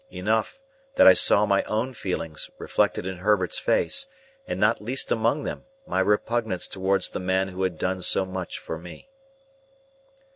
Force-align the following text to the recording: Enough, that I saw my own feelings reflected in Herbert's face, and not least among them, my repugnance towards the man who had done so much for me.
Enough, 0.09 0.57
that 0.95 1.05
I 1.05 1.13
saw 1.13 1.45
my 1.45 1.61
own 1.65 1.93
feelings 1.93 2.49
reflected 2.57 3.05
in 3.05 3.17
Herbert's 3.17 3.59
face, 3.59 4.07
and 4.47 4.59
not 4.59 4.81
least 4.81 5.11
among 5.11 5.43
them, 5.43 5.65
my 5.85 5.99
repugnance 5.99 6.67
towards 6.67 7.11
the 7.11 7.19
man 7.19 7.49
who 7.49 7.61
had 7.61 7.77
done 7.77 8.01
so 8.01 8.25
much 8.25 8.57
for 8.57 8.79
me. 8.79 9.11